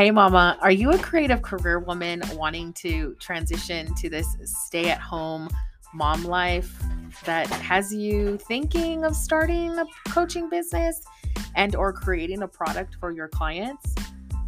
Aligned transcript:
Hey, 0.00 0.10
mama, 0.10 0.56
are 0.62 0.70
you 0.70 0.92
a 0.92 0.98
creative 0.98 1.42
career 1.42 1.78
woman 1.78 2.22
wanting 2.32 2.72
to 2.72 3.14
transition 3.20 3.94
to 3.96 4.08
this 4.08 4.34
stay 4.44 4.88
at 4.88 4.98
home 4.98 5.50
mom 5.92 6.24
life 6.24 6.82
that 7.26 7.46
has 7.48 7.92
you 7.92 8.38
thinking 8.38 9.04
of 9.04 9.14
starting 9.14 9.78
a 9.78 9.84
coaching 10.08 10.48
business 10.48 11.04
and 11.54 11.76
or 11.76 11.92
creating 11.92 12.40
a 12.40 12.48
product 12.48 12.96
for 12.98 13.10
your 13.10 13.28
clients? 13.28 13.94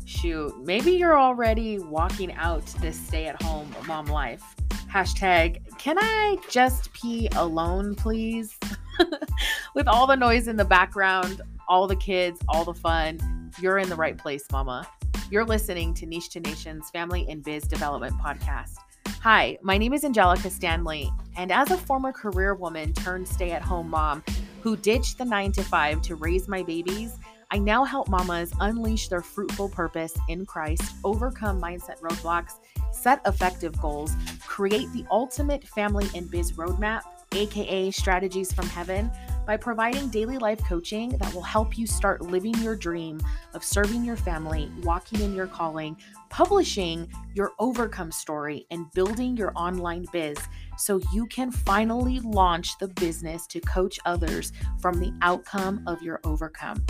Shoot, 0.06 0.59
maybe 0.64 0.92
you're 0.92 1.20
already 1.20 1.78
walking 1.78 2.32
out 2.32 2.64
this 2.80 2.98
stay 2.98 3.27
at 3.27 3.42
home 3.42 3.70
mom 3.87 4.06
life. 4.06 4.56
Hashtag, 4.91 5.60
can 5.77 5.98
I 5.98 6.38
just 6.48 6.95
pee 6.95 7.28
alone, 7.37 7.95
please? 7.95 8.59
With 9.74 9.87
all 9.87 10.06
the 10.06 10.16
noise 10.16 10.48
in 10.48 10.56
the 10.56 10.64
background, 10.64 11.42
all 11.69 11.87
the 11.87 11.96
kids, 11.96 12.41
all 12.48 12.64
the 12.64 12.73
fun, 12.73 13.50
you're 13.60 13.77
in 13.77 13.91
the 13.91 13.96
right 13.96 14.16
place, 14.16 14.46
mama. 14.50 14.88
You're 15.32 15.46
listening 15.46 15.95
to 15.95 16.04
Niche 16.04 16.28
to 16.32 16.41
Nations 16.41 16.91
Family 16.91 17.24
and 17.27 17.42
Biz 17.42 17.62
Development 17.62 18.14
Podcast. 18.18 18.74
Hi, 19.23 19.56
my 19.62 19.78
name 19.78 19.95
is 19.95 20.04
Angelica 20.04 20.50
Stanley, 20.50 21.10
and 21.38 21.50
as 21.50 21.70
a 21.70 21.78
former 21.78 22.12
career 22.12 22.54
woman 22.54 22.92
turned 22.92 23.27
stay 23.27 23.50
at 23.52 23.62
home 23.62 23.88
mom 23.88 24.23
who 24.60 24.76
ditched 24.76 25.16
the 25.16 25.24
nine 25.24 25.50
to 25.52 25.64
five 25.64 26.02
to 26.02 26.16
raise 26.16 26.48
my 26.48 26.62
babies, 26.62 27.16
I 27.50 27.56
now 27.60 27.82
help 27.82 28.10
mamas 28.10 28.52
unleash 28.60 29.09
their 29.09 29.23
fruitful 29.23 29.70
purpose 29.70 30.14
in 30.28 30.45
Christ, 30.45 30.82
overcome 31.02 31.59
mindset 31.59 31.98
roadblocks, 32.01 32.59
set 32.90 33.23
effective 33.24 33.80
goals, 33.80 34.12
create 34.46 34.92
the 34.92 35.06
ultimate 35.10 35.66
family 35.66 36.10
and 36.14 36.30
biz 36.30 36.52
roadmap, 36.52 37.04
aka 37.32 37.90
strategies 37.90 38.52
from 38.52 38.66
heaven 38.66 39.10
by 39.46 39.56
providing 39.56 40.09
daily 40.09 40.38
life 40.38 40.62
coaching 40.64 41.10
that 41.19 41.34
will 41.34 41.42
help 41.42 41.77
you 41.77 41.87
start 41.87 42.23
living 42.23 42.54
your 42.57 42.76
dream 42.76 43.21
of 43.54 43.65
serving 43.65 44.04
your 44.04 44.16
family, 44.16 44.71
walking 44.82 45.21
in 45.21 45.35
your 45.35 45.46
calling, 45.46 45.96
publishing 46.29 47.09
your 47.35 47.52
overcome 47.59 48.13
story, 48.13 48.66
and 48.70 48.90
building 48.93 49.37
your 49.37 49.52
online 49.57 50.07
biz 50.13 50.38
so 50.79 51.01
you 51.13 51.26
can 51.26 51.51
finally 51.51 52.20
launch 52.20 52.79
the 52.79 52.88
business 52.88 53.46
to 53.46 53.60
coach 53.60 53.98
others 54.04 54.52
from 54.80 54.98
the 54.98 55.13
outcome 55.23 55.82
of 55.87 56.02
your 56.02 56.20
overcome. 56.24 56.85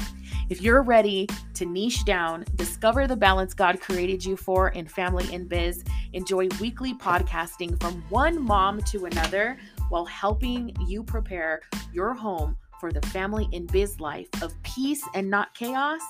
If 0.48 0.60
you're 0.60 0.82
ready 0.82 1.28
to 1.54 1.66
niche 1.66 2.04
down, 2.04 2.44
discover 2.56 3.06
the 3.06 3.16
balance 3.16 3.54
God 3.54 3.80
created 3.80 4.24
you 4.24 4.36
for 4.36 4.68
in 4.70 4.86
family 4.86 5.32
and 5.34 5.48
biz, 5.48 5.82
enjoy 6.12 6.48
weekly 6.60 6.94
podcasting 6.94 7.80
from 7.80 8.02
one 8.08 8.40
mom 8.40 8.80
to 8.82 9.06
another 9.06 9.58
while 9.92 10.06
helping 10.06 10.74
you 10.86 11.04
prepare 11.04 11.60
your 11.92 12.14
home 12.14 12.56
for 12.80 12.90
the 12.90 13.06
family 13.08 13.46
and 13.52 13.70
biz 13.70 14.00
life 14.00 14.26
of 14.40 14.50
peace 14.62 15.06
and 15.14 15.28
not 15.28 15.54
chaos, 15.54 16.00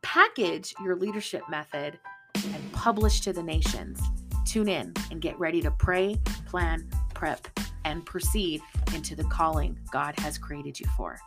package 0.00 0.74
your 0.82 0.96
leadership 0.96 1.42
method 1.50 1.98
and 2.34 2.72
publish 2.72 3.20
to 3.20 3.30
the 3.30 3.42
nations. 3.42 4.00
Tune 4.46 4.70
in 4.70 4.94
and 5.10 5.20
get 5.20 5.38
ready 5.38 5.60
to 5.60 5.70
pray, 5.72 6.16
plan, 6.46 6.88
prep, 7.12 7.46
and 7.84 8.06
proceed 8.06 8.62
into 8.94 9.14
the 9.14 9.24
calling 9.24 9.78
God 9.92 10.18
has 10.20 10.38
created 10.38 10.80
you 10.80 10.86
for. 10.96 11.18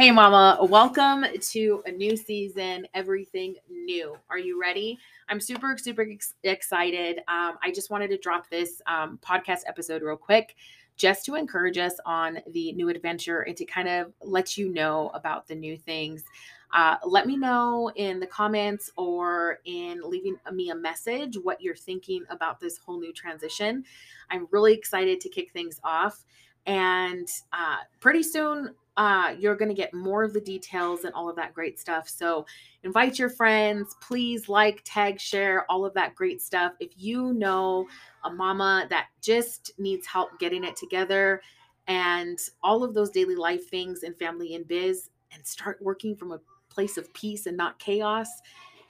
Hey, 0.00 0.10
Mama, 0.10 0.58
welcome 0.62 1.26
to 1.50 1.82
a 1.84 1.90
new 1.90 2.16
season, 2.16 2.86
everything 2.94 3.56
new. 3.68 4.16
Are 4.30 4.38
you 4.38 4.58
ready? 4.58 4.98
I'm 5.28 5.40
super, 5.40 5.76
super 5.76 6.00
ex- 6.00 6.32
excited. 6.42 7.18
Um, 7.28 7.58
I 7.62 7.70
just 7.70 7.90
wanted 7.90 8.08
to 8.08 8.16
drop 8.16 8.48
this 8.48 8.80
um, 8.86 9.18
podcast 9.22 9.58
episode 9.66 10.00
real 10.00 10.16
quick 10.16 10.56
just 10.96 11.26
to 11.26 11.34
encourage 11.34 11.76
us 11.76 11.96
on 12.06 12.38
the 12.52 12.72
new 12.72 12.88
adventure 12.88 13.42
and 13.42 13.54
to 13.58 13.66
kind 13.66 13.90
of 13.90 14.10
let 14.22 14.56
you 14.56 14.72
know 14.72 15.10
about 15.12 15.46
the 15.46 15.54
new 15.54 15.76
things. 15.76 16.24
Uh, 16.72 16.96
let 17.04 17.26
me 17.26 17.36
know 17.36 17.92
in 17.94 18.20
the 18.20 18.26
comments 18.26 18.90
or 18.96 19.58
in 19.66 20.00
leaving 20.02 20.36
me 20.50 20.70
a 20.70 20.74
message 20.74 21.36
what 21.42 21.60
you're 21.60 21.76
thinking 21.76 22.24
about 22.30 22.58
this 22.58 22.78
whole 22.78 22.98
new 22.98 23.12
transition. 23.12 23.84
I'm 24.30 24.48
really 24.50 24.72
excited 24.72 25.20
to 25.20 25.28
kick 25.28 25.52
things 25.52 25.78
off. 25.84 26.24
And 26.64 27.28
uh, 27.52 27.78
pretty 28.00 28.22
soon, 28.22 28.74
uh, 28.96 29.34
you're 29.38 29.56
going 29.56 29.68
to 29.68 29.74
get 29.74 29.94
more 29.94 30.24
of 30.24 30.32
the 30.32 30.40
details 30.40 31.04
and 31.04 31.14
all 31.14 31.28
of 31.28 31.36
that 31.36 31.54
great 31.54 31.78
stuff. 31.78 32.08
So 32.08 32.44
invite 32.82 33.18
your 33.18 33.30
friends, 33.30 33.96
please 34.00 34.48
like, 34.48 34.82
tag, 34.84 35.20
share, 35.20 35.64
all 35.70 35.84
of 35.84 35.94
that 35.94 36.14
great 36.14 36.42
stuff. 36.42 36.72
If 36.80 36.90
you 36.96 37.32
know 37.32 37.86
a 38.24 38.30
mama 38.30 38.86
that 38.90 39.06
just 39.22 39.72
needs 39.78 40.06
help 40.06 40.38
getting 40.38 40.64
it 40.64 40.76
together 40.76 41.40
and 41.86 42.38
all 42.62 42.84
of 42.84 42.94
those 42.94 43.10
daily 43.10 43.36
life 43.36 43.68
things 43.68 44.02
and 44.02 44.16
family 44.18 44.54
and 44.54 44.66
biz, 44.68 45.10
and 45.32 45.46
start 45.46 45.78
working 45.80 46.16
from 46.16 46.32
a 46.32 46.40
place 46.68 46.96
of 46.96 47.12
peace 47.14 47.46
and 47.46 47.56
not 47.56 47.78
chaos, 47.78 48.28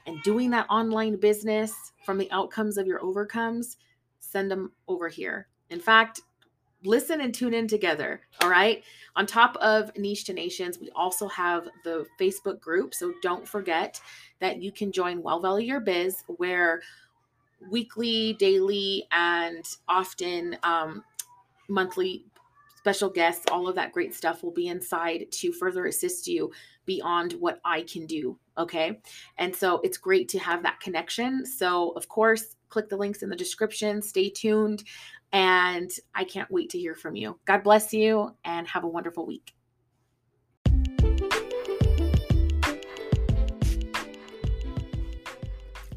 and 0.06 0.22
doing 0.22 0.50
that 0.50 0.66
online 0.70 1.16
business 1.16 1.92
from 2.04 2.18
the 2.18 2.30
outcomes 2.32 2.78
of 2.78 2.86
your 2.86 3.02
overcomes, 3.04 3.76
send 4.18 4.50
them 4.50 4.72
over 4.88 5.08
here. 5.08 5.48
In 5.68 5.78
fact, 5.78 6.22
listen 6.84 7.20
and 7.20 7.34
tune 7.34 7.54
in 7.54 7.68
together. 7.68 8.20
All 8.42 8.48
right. 8.48 8.82
On 9.16 9.26
top 9.26 9.56
of 9.56 9.96
Niche 9.96 10.24
to 10.24 10.32
Nations, 10.32 10.78
we 10.78 10.90
also 10.94 11.28
have 11.28 11.68
the 11.84 12.06
Facebook 12.18 12.60
group. 12.60 12.94
So 12.94 13.12
don't 13.22 13.46
forget 13.46 14.00
that 14.38 14.62
you 14.62 14.72
can 14.72 14.92
join 14.92 15.22
Well 15.22 15.40
Valley 15.40 15.66
Your 15.66 15.80
Biz, 15.80 16.22
where 16.26 16.80
weekly, 17.70 18.34
daily, 18.34 19.06
and 19.12 19.64
often 19.88 20.56
um, 20.62 21.04
monthly 21.68 22.24
special 22.76 23.10
guests, 23.10 23.44
all 23.50 23.68
of 23.68 23.74
that 23.74 23.92
great 23.92 24.14
stuff 24.14 24.42
will 24.42 24.52
be 24.52 24.68
inside 24.68 25.26
to 25.30 25.52
further 25.52 25.84
assist 25.86 26.26
you 26.26 26.50
beyond 26.86 27.34
what 27.34 27.60
I 27.62 27.82
can 27.82 28.06
do. 28.06 28.38
Okay. 28.56 29.00
And 29.36 29.54
so 29.54 29.80
it's 29.84 29.98
great 29.98 30.28
to 30.30 30.38
have 30.38 30.62
that 30.62 30.80
connection. 30.80 31.44
So, 31.44 31.90
of 31.90 32.08
course, 32.08 32.56
click 32.70 32.88
the 32.88 32.96
links 32.96 33.22
in 33.22 33.28
the 33.28 33.36
description. 33.36 34.00
Stay 34.00 34.30
tuned. 34.30 34.84
And 35.32 35.90
I 36.14 36.24
can't 36.24 36.50
wait 36.50 36.70
to 36.70 36.78
hear 36.78 36.94
from 36.94 37.16
you. 37.16 37.38
God 37.44 37.62
bless 37.62 37.92
you 37.92 38.34
and 38.44 38.66
have 38.68 38.84
a 38.84 38.88
wonderful 38.88 39.26
week. 39.26 39.54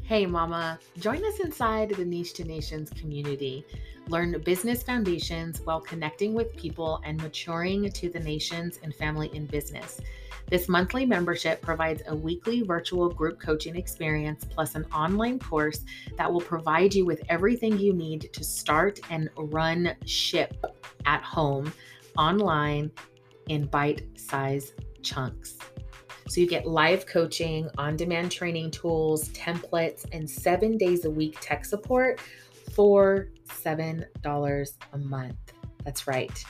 Hey, 0.02 0.26
Mama, 0.26 0.78
join 0.98 1.24
us 1.24 1.40
inside 1.40 1.88
the 1.88 2.04
Niche 2.04 2.34
to 2.34 2.44
Nations 2.44 2.90
community. 2.90 3.64
Learn 4.08 4.38
business 4.44 4.82
foundations 4.82 5.62
while 5.62 5.80
connecting 5.80 6.34
with 6.34 6.54
people 6.56 7.00
and 7.04 7.20
maturing 7.22 7.90
to 7.90 8.10
the 8.10 8.20
nations 8.20 8.78
and 8.82 8.94
family 8.94 9.30
in 9.34 9.46
business. 9.46 10.00
This 10.54 10.68
monthly 10.68 11.04
membership 11.04 11.60
provides 11.62 12.02
a 12.06 12.14
weekly 12.14 12.62
virtual 12.62 13.08
group 13.08 13.40
coaching 13.40 13.74
experience 13.74 14.44
plus 14.48 14.76
an 14.76 14.84
online 14.94 15.40
course 15.40 15.80
that 16.16 16.32
will 16.32 16.40
provide 16.40 16.94
you 16.94 17.04
with 17.04 17.20
everything 17.28 17.76
you 17.76 17.92
need 17.92 18.32
to 18.32 18.44
start 18.44 19.00
and 19.10 19.28
run 19.36 19.96
ship 20.06 20.64
at 21.06 21.24
home 21.24 21.72
online 22.16 22.92
in 23.48 23.66
bite 23.66 24.06
size 24.16 24.74
chunks. 25.02 25.58
So 26.28 26.40
you 26.40 26.46
get 26.46 26.68
live 26.68 27.04
coaching, 27.04 27.68
on 27.76 27.96
demand 27.96 28.30
training 28.30 28.70
tools, 28.70 29.30
templates, 29.30 30.06
and 30.12 30.30
seven 30.30 30.78
days 30.78 31.04
a 31.04 31.10
week 31.10 31.36
tech 31.40 31.64
support 31.64 32.20
for 32.72 33.30
$7 33.48 34.04
a 34.92 34.98
month. 34.98 35.52
That's 35.84 36.06
right. 36.06 36.44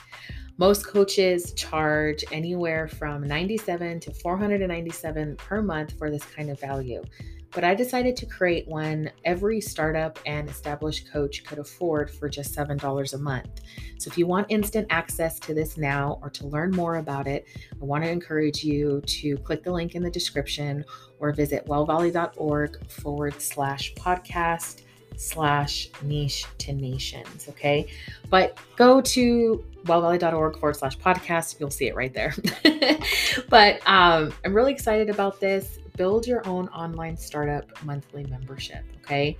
Most 0.57 0.87
coaches 0.87 1.51
charge 1.51 2.23
anywhere 2.31 2.87
from 2.87 3.27
97 3.27 3.99
to 3.99 4.13
497 4.13 5.35
per 5.35 5.61
month 5.61 5.97
for 5.97 6.09
this 6.09 6.23
kind 6.23 6.49
of 6.49 6.57
value. 6.61 7.03
But 7.51 7.65
I 7.65 7.75
decided 7.75 8.15
to 8.17 8.25
create 8.25 8.65
one 8.65 9.11
every 9.25 9.59
startup 9.59 10.17
and 10.25 10.49
established 10.49 11.11
coach 11.11 11.43
could 11.43 11.59
afford 11.59 12.09
for 12.09 12.29
just 12.29 12.55
$7 12.55 13.13
a 13.13 13.17
month. 13.17 13.61
So 13.97 14.09
if 14.09 14.17
you 14.17 14.27
want 14.27 14.47
instant 14.49 14.87
access 14.89 15.39
to 15.41 15.53
this 15.53 15.77
now 15.77 16.19
or 16.21 16.29
to 16.31 16.47
learn 16.47 16.71
more 16.71 16.97
about 16.97 17.27
it, 17.27 17.47
I 17.73 17.83
want 17.83 18.05
to 18.05 18.09
encourage 18.09 18.63
you 18.63 19.01
to 19.05 19.37
click 19.39 19.61
the 19.61 19.73
link 19.73 19.95
in 19.95 20.03
the 20.03 20.11
description 20.11 20.85
or 21.19 21.33
visit 21.33 21.65
wellvalley.org 21.65 22.89
forward 22.89 23.41
slash 23.41 23.93
podcast 23.95 24.83
slash 25.17 25.89
niche 26.03 26.45
to 26.59 26.73
nations. 26.73 27.47
Okay. 27.49 27.87
But 28.29 28.57
go 28.75 29.01
to 29.01 29.63
wellvalley.org 29.85 30.57
forward 30.59 30.75
slash 30.75 30.97
podcast. 30.97 31.59
You'll 31.59 31.69
see 31.69 31.87
it 31.87 31.95
right 31.95 32.13
there. 32.13 32.33
but 33.49 33.81
um, 33.87 34.33
I'm 34.43 34.53
really 34.53 34.73
excited 34.73 35.09
about 35.09 35.39
this. 35.39 35.79
Build 35.97 36.27
your 36.27 36.45
own 36.47 36.67
online 36.69 37.17
startup 37.17 37.65
monthly 37.83 38.25
membership. 38.25 38.83
Okay. 39.03 39.37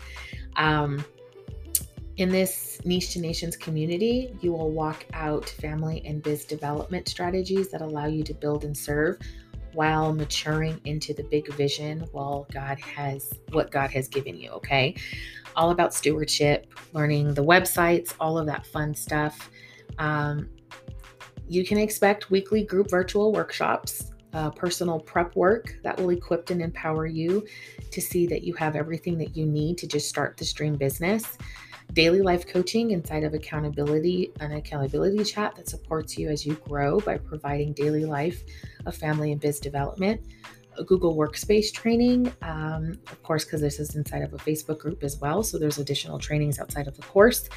Um, 0.56 1.04
in 2.18 2.30
this 2.30 2.80
Niche 2.86 3.12
to 3.14 3.20
Nations 3.20 3.58
community, 3.58 4.38
you 4.42 4.54
will 4.54 4.72
walk 4.72 5.06
out 5.12 5.50
family 5.50 6.02
and 6.06 6.24
biz 6.24 6.46
development 6.46 7.10
strategies 7.10 7.70
that 7.72 7.82
allow 7.82 8.06
you 8.06 8.24
to 8.24 8.34
build 8.34 8.64
and 8.64 8.78
serve 8.78 9.20
while 9.76 10.14
maturing 10.14 10.80
into 10.86 11.14
the 11.14 11.24
big 11.24 11.54
vision 11.54 12.08
while 12.12 12.48
God 12.52 12.80
has 12.80 13.34
what 13.52 13.70
God 13.70 13.92
has 13.92 14.08
given 14.08 14.36
you, 14.36 14.50
okay? 14.52 14.96
All 15.56 15.72
about 15.72 15.94
stewardship, 15.94 16.74
learning 16.94 17.34
the 17.34 17.44
websites, 17.44 18.14
all 18.20 18.38
of 18.38 18.46
that 18.48 18.66
fun 18.66 18.96
stuff. 18.96 19.50
Um, 20.00 20.50
You 21.48 21.64
can 21.64 21.78
expect 21.78 22.32
weekly 22.32 22.64
group 22.64 22.90
virtual 22.90 23.32
workshops, 23.32 24.12
uh, 24.34 24.50
personal 24.50 25.00
prep 25.00 25.36
work 25.36 25.76
that 25.84 25.96
will 25.98 26.10
equip 26.10 26.50
and 26.50 26.62
empower 26.62 27.06
you 27.06 27.46
to 27.92 28.02
see 28.02 28.26
that 28.28 28.44
you 28.44 28.54
have 28.56 28.76
everything 28.76 29.18
that 29.20 29.38
you 29.38 29.46
need 29.46 29.78
to 29.78 29.88
just 29.88 30.10
start 30.10 30.38
this 30.38 30.52
dream 30.54 30.76
business 30.76 31.38
daily 31.96 32.22
life 32.22 32.46
coaching 32.46 32.92
inside 32.92 33.24
of 33.24 33.34
accountability, 33.34 34.32
an 34.42 34.52
accountability 34.52 35.24
chat 35.24 35.56
that 35.56 35.70
supports 35.70 36.18
you 36.18 36.30
as 36.30 36.46
you 36.46 36.54
grow 36.56 37.00
by 37.00 37.18
providing 37.18 37.72
daily 37.72 38.04
life 38.04 38.44
of 38.86 38.96
family 38.96 39.32
and 39.32 39.40
biz 39.40 39.62
development, 39.62 40.22
a 40.78 40.84
Google 40.84 41.16
Workspace 41.16 41.72
training, 41.72 42.34
um, 42.42 43.00
of 43.10 43.24
course, 43.24 43.46
because 43.46 43.62
this 43.62 43.80
is 43.80 43.96
inside 43.96 44.24
of 44.24 44.34
a 44.34 44.38
Facebook 44.38 44.78
group 44.78 45.06
as 45.06 45.18
well. 45.22 45.42
So 45.42 45.58
there's 45.58 45.78
additional 45.78 46.20
trainings 46.20 46.60
outside 46.60 46.90
of 46.90 46.98
the 46.98 47.02
course, 47.02 47.50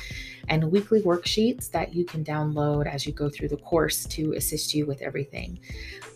and 0.49 0.71
weekly 0.71 1.03
worksheets 1.03 1.69
that 1.73 1.93
you 1.93 2.05
can 2.05 2.25
download 2.25 2.87
as 2.87 3.07
you 3.07 3.13
go 3.13 3.29
through 3.29 3.49
the 3.49 3.57
course 3.57 4.05
to 4.05 4.35
assist 4.35 4.73
you 4.73 4.87
with 4.87 5.03
everything. 5.03 5.59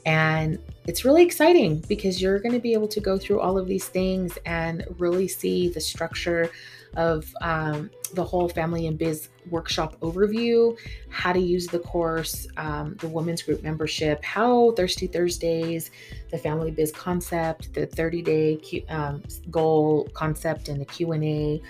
And 0.07 0.61
it's 0.87 1.05
really 1.05 1.25
exciting 1.25 1.81
because 1.89 2.23
you're 2.23 2.39
going 2.39 2.55
to 2.55 2.61
be 2.61 2.73
able 2.73 2.89
to 2.89 3.01
go 3.01 3.19
through 3.19 3.41
all 3.41 3.59
of 3.59 3.67
these 3.67 3.87
things 3.87 4.39
and 4.47 4.85
really 4.99 5.27
see 5.27 5.69
the 5.69 5.81
structure 5.81 6.51
of 6.97 7.25
um, 7.41 7.91
the 8.15 8.25
whole 8.25 8.49
family 8.49 8.87
and 8.87 8.99
biz 8.99 9.29
workshop 9.51 9.99
overview, 10.01 10.77
how 11.09 11.33
to 11.33 11.39
use 11.39 11.67
the 11.67 11.79
course, 11.79 12.47
um, 12.57 12.97
the 13.01 13.09
women's 13.09 13.43
group 13.43 13.63
membership, 13.63 14.23
how 14.25 14.73
Thirsty 14.73 15.07
Thursdays, 15.07 15.91
the 16.31 16.39
family 16.39 16.71
biz 16.71 16.93
concept, 16.93 17.73
the 17.75 17.87
30 17.87 18.23
day 18.23 18.57
Q, 18.57 18.83
um, 18.89 19.23
goal 19.51 20.09
concept, 20.15 20.69
and 20.69 20.81
the 20.81 20.85
Q 20.85 21.13
and 21.13 21.25
A. 21.25 21.63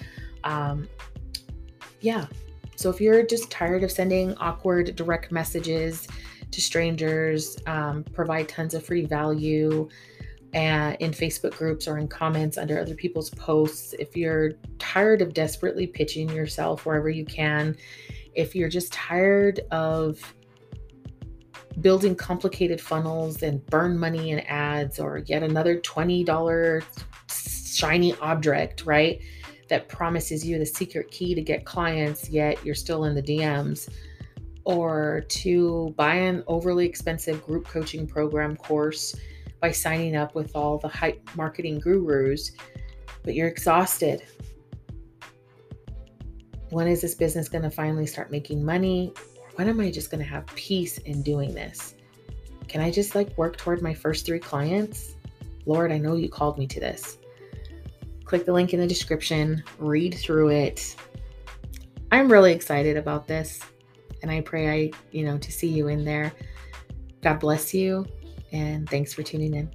Um, 0.44 0.88
yeah. 2.00 2.26
So 2.76 2.90
if 2.90 3.00
you're 3.00 3.24
just 3.24 3.50
tired 3.50 3.84
of 3.84 3.92
sending 3.92 4.34
awkward 4.36 4.96
direct 4.96 5.30
messages 5.30 6.08
to 6.50 6.60
strangers, 6.60 7.56
um, 7.66 8.04
provide 8.12 8.48
tons 8.48 8.74
of 8.74 8.84
free 8.84 9.04
value 9.04 9.88
in 10.52 11.12
Facebook 11.12 11.56
groups 11.56 11.88
or 11.88 11.98
in 11.98 12.08
comments 12.08 12.58
under 12.58 12.78
other 12.78 12.94
people's 12.94 13.30
posts. 13.30 13.94
If 13.98 14.16
you're 14.16 14.52
tired 14.78 15.22
of 15.22 15.32
desperately 15.32 15.86
pitching 15.86 16.28
yourself 16.30 16.84
wherever 16.84 17.08
you 17.08 17.24
can, 17.24 17.76
if 18.34 18.54
you're 18.54 18.68
just 18.68 18.92
tired 18.92 19.60
of 19.70 20.34
building 21.80 22.14
complicated 22.14 22.80
funnels 22.80 23.42
and 23.42 23.64
burn 23.66 23.98
money 23.98 24.30
in 24.30 24.40
ads 24.40 25.00
or 25.00 25.18
yet 25.18 25.42
another 25.42 25.78
$20 25.80 26.84
shiny 27.30 28.14
object, 28.16 28.84
right? 28.84 29.22
That 29.68 29.88
promises 29.88 30.46
you 30.46 30.58
the 30.58 30.66
secret 30.66 31.10
key 31.10 31.34
to 31.34 31.40
get 31.40 31.64
clients, 31.64 32.28
yet 32.28 32.62
you're 32.64 32.74
still 32.74 33.04
in 33.04 33.14
the 33.14 33.22
DMs. 33.22 33.88
Or 34.64 35.24
to 35.28 35.92
buy 35.96 36.14
an 36.14 36.44
overly 36.46 36.86
expensive 36.86 37.42
group 37.44 37.66
coaching 37.66 38.06
program 38.06 38.54
course 38.54 39.16
by 39.62 39.70
signing 39.70 40.16
up 40.16 40.34
with 40.34 40.56
all 40.56 40.76
the 40.76 40.88
hype 40.88 41.22
marketing 41.36 41.78
gurus, 41.78 42.50
but 43.22 43.34
you're 43.34 43.46
exhausted. 43.46 44.24
When 46.70 46.88
is 46.88 47.00
this 47.00 47.14
business 47.14 47.48
going 47.48 47.62
to 47.62 47.70
finally 47.70 48.06
start 48.06 48.32
making 48.32 48.64
money? 48.64 49.14
When 49.54 49.68
am 49.68 49.80
I 49.80 49.90
just 49.90 50.10
going 50.10 50.22
to 50.22 50.28
have 50.28 50.46
peace 50.46 50.98
in 50.98 51.22
doing 51.22 51.54
this? 51.54 51.94
Can 52.66 52.80
I 52.80 52.90
just 52.90 53.14
like 53.14 53.38
work 53.38 53.56
toward 53.56 53.82
my 53.82 53.94
first 53.94 54.26
three 54.26 54.40
clients? 54.40 55.14
Lord, 55.64 55.92
I 55.92 55.98
know 55.98 56.16
you 56.16 56.28
called 56.28 56.58
me 56.58 56.66
to 56.66 56.80
this. 56.80 57.18
Click 58.24 58.44
the 58.44 58.52
link 58.52 58.74
in 58.74 58.80
the 58.80 58.86
description, 58.86 59.62
read 59.78 60.14
through 60.14 60.48
it. 60.48 60.96
I'm 62.10 62.32
really 62.32 62.52
excited 62.52 62.96
about 62.96 63.28
this 63.28 63.60
and 64.22 64.30
I 64.30 64.40
pray 64.40 64.70
I, 64.70 64.90
you 65.12 65.24
know, 65.24 65.38
to 65.38 65.52
see 65.52 65.68
you 65.68 65.86
in 65.86 66.04
there. 66.04 66.32
God 67.20 67.38
bless 67.38 67.72
you 67.72 68.08
and 68.52 68.88
thanks 68.88 69.12
for 69.12 69.22
tuning 69.22 69.54
in. 69.54 69.70